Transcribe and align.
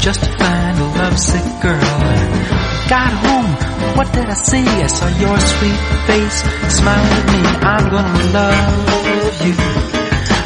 just 0.00 0.20
to 0.22 0.30
find 0.38 0.78
a 0.78 0.84
lovesick 0.84 1.44
girl. 1.60 1.80
Got 2.88 3.12
home, 3.24 3.96
what 3.96 4.12
did 4.12 4.26
I 4.26 4.34
see? 4.34 4.64
I 4.64 4.86
saw 4.86 5.08
your 5.08 5.38
sweet 5.40 5.80
face 6.06 6.38
smiling 6.76 7.12
at 7.18 7.26
me. 7.34 7.40
I'm 7.66 7.90
gonna 7.90 8.24
love 8.38 9.46
you. 9.46 9.54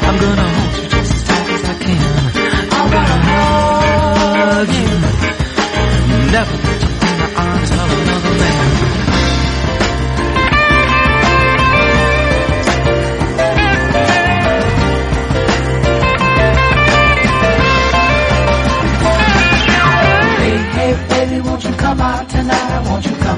I'm 0.07 0.17
gonna 0.19 0.47
hold 0.49 0.83
you 0.83 0.89
just 0.89 1.13
as 1.13 1.23
tight 1.23 1.49
as 1.55 1.63
I 1.63 1.75
can. 1.85 2.31
I'm 2.77 2.89
gonna 2.95 3.19
hug 4.43 4.69
you. 4.69 4.91
Never 6.31 6.55
let 6.65 6.81
you 6.81 6.89
in 6.89 7.17
the 7.21 7.29
arms 7.37 7.71
of 7.71 7.91
another 8.01 8.37
man. 8.39 8.92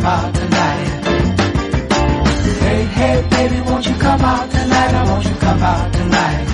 Out 0.06 0.34
tonight? 0.36 0.88
Hey, 2.62 2.82
hey, 3.00 3.28
baby, 3.30 3.62
won't 3.68 3.86
you 3.88 3.96
come 3.96 4.22
out 4.22 4.52
tonight? 4.52 5.06
Won't 5.10 5.26
you 5.26 5.36
come 5.36 5.62
out 5.64 5.94
tonight? 5.94 6.46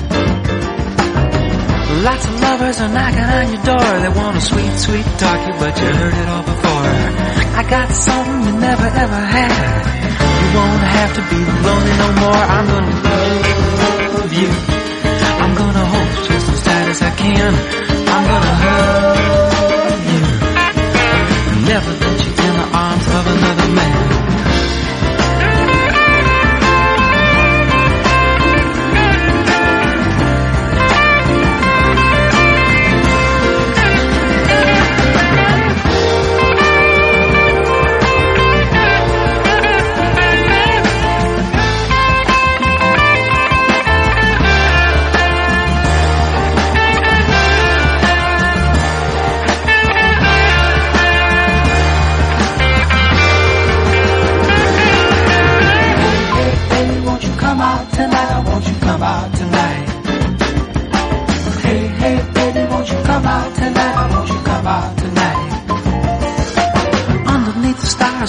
Lots 2.08 2.26
of 2.26 2.42
lovers 2.42 2.82
are 2.82 2.94
knocking 2.98 3.30
on 3.38 3.46
your 3.54 3.64
door. 3.64 3.92
They 4.04 4.12
want 4.20 4.38
a 4.38 4.42
sweet, 4.42 4.74
sweet 4.86 5.06
talk 5.20 5.40
you, 5.48 5.54
but 5.60 5.74
you 5.82 5.88
heard 6.00 6.16
it 6.22 6.28
all 6.34 6.44
before. 6.44 6.88
I 7.60 7.64
got 7.70 7.88
something 7.92 8.42
you 8.48 8.54
never 8.60 8.88
ever 9.04 9.22
had. 9.36 9.84
You 10.42 10.48
won't 10.58 10.84
have 10.98 11.12
to 11.18 11.24
be 11.32 11.40
lonely 11.68 11.96
no 12.04 12.10
more. 12.24 12.44
I'm 12.56 12.66
gonna 12.74 12.96
love 14.16 14.34
you. 14.42 14.50
I'm 15.44 15.54
gonna 15.62 15.86
hold 15.94 16.10
you 16.16 16.24
just 16.32 16.48
as 16.56 16.62
tight 16.64 16.88
as 16.94 17.02
I 17.02 17.12
can. 17.22 17.54
I'm 18.16 18.24
gonna 18.32 18.56
hug 18.64 20.00
you. 20.12 20.22
Never 21.68 22.11
another 23.42 23.74
man. 23.74 23.91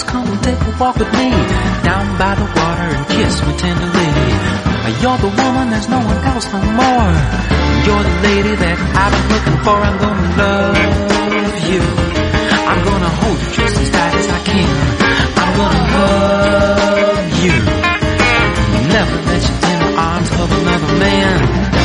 Come 0.00 0.26
and 0.26 0.42
take 0.42 0.58
a 0.58 0.76
walk 0.80 0.96
with 0.96 1.12
me. 1.12 1.28
Down 1.84 2.16
by 2.16 2.34
the 2.34 2.48
water 2.48 2.88
and 2.96 3.06
kiss 3.08 3.44
me 3.44 3.52
tenderly. 3.58 4.08
You're 5.04 5.18
the 5.18 5.28
woman, 5.28 5.68
there's 5.68 5.86
no 5.86 5.98
one 5.98 6.16
else 6.32 6.46
no 6.48 6.60
more. 6.80 7.12
You're 7.84 8.00
the 8.00 8.16
lady 8.24 8.54
that 8.56 8.78
I've 8.96 9.12
been 9.12 9.28
looking 9.36 9.58
for. 9.60 9.76
I'm 9.76 9.98
gonna 10.00 10.28
love 10.40 10.76
you. 11.68 11.82
I'm 12.72 12.80
gonna 12.88 13.12
hold 13.20 13.38
you 13.38 13.50
just 13.52 13.76
as 13.82 13.90
tight 13.90 14.14
as 14.16 14.28
I 14.32 14.40
can. 14.48 14.70
I'm 15.36 15.52
gonna 15.60 15.84
hug 15.92 17.28
you. 17.44 17.56
Never 18.96 19.16
let 19.28 19.42
you 19.44 19.54
in 19.60 19.78
the 19.84 19.92
arms 20.00 20.30
of 20.40 20.48
another 20.56 20.92
man. 21.04 21.81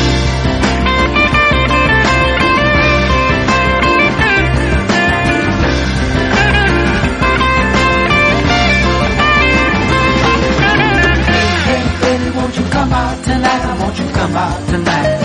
Come 14.17 14.35
out 14.35 14.59
tonight? 14.67 15.17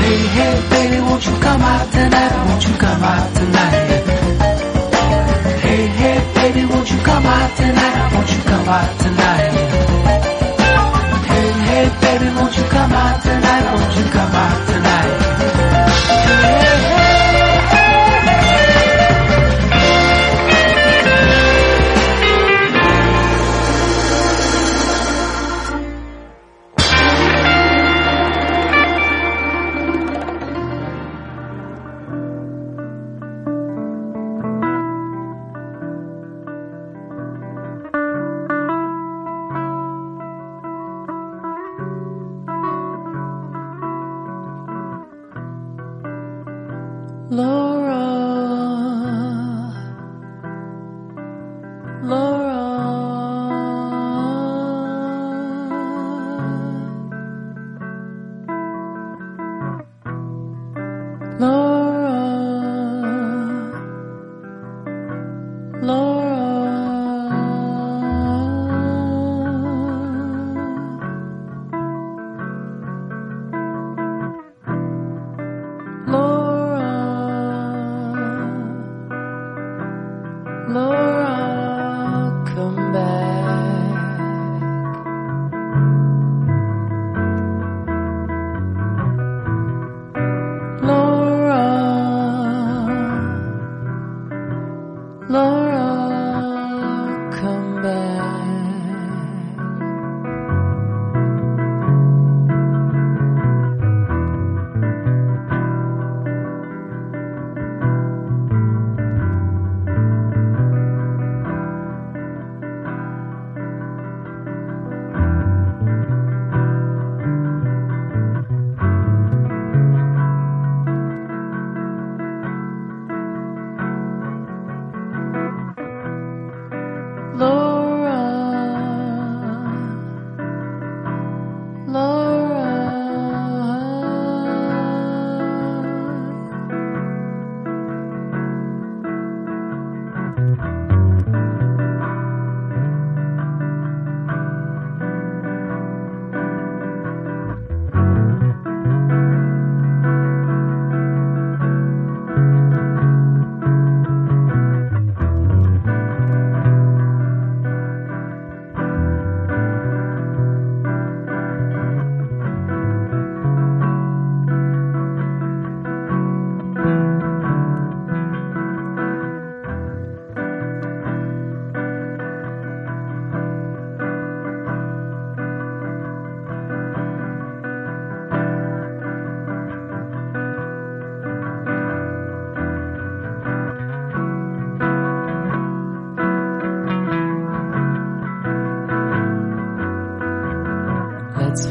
Hey, 0.00 0.18
hey, 0.36 0.54
baby, 0.72 0.98
won't 1.06 1.26
you 1.26 1.34
come 1.46 1.62
out 1.72 1.92
tonight? 1.92 2.32
Won't 2.48 2.62
you 2.66 2.74
come 2.84 3.02
out 3.12 3.26
tonight? 3.36 3.76
Hey, 5.64 5.82
hey, 6.00 6.18
baby, 6.36 6.62
won't 6.72 6.90
you 6.90 6.98
come 7.10 7.26
out 7.26 7.50
tonight? 7.58 8.12
Won't 8.14 8.30
you 8.34 8.42
come 8.50 8.68
out 8.78 8.90
tonight? 9.04 9.52
Hey, 11.30 11.48
hey, 11.68 11.86
baby, 12.04 12.28
won't 12.36 12.56
you 12.56 12.64
come 12.76 12.92
out 12.92 13.22
tonight? 13.22 13.64
Won't 13.74 13.96
you 13.98 14.04
come 14.16 14.34
out 14.44 14.69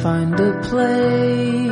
find 0.01 0.39
a 0.39 0.61
place. 0.61 1.68